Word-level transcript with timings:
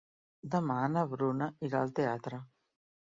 Demà 0.53 0.77
na 0.95 1.03
Bruna 1.13 1.51
irà 1.69 1.83
al 1.83 1.93
teatre. 2.01 2.41